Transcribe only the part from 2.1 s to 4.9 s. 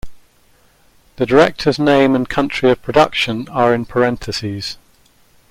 and country of production are in parentheses.